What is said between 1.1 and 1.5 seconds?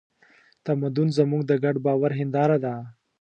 زموږ